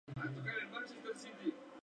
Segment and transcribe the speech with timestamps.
[0.07, 1.71] Estudia Ciencias naturales en la Universidad de San Petersburgo.